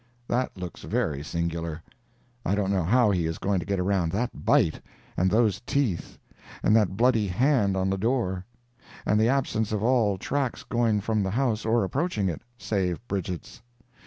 [0.27, 1.83] That looks very singular.
[2.43, 4.81] I don't know how he is going to get around that bite,
[5.15, 6.17] and those teeth,
[6.63, 8.43] and that bloody hand on the door,
[9.05, 13.61] and the absence of all tracks going from the house or approaching it, save Bridget's.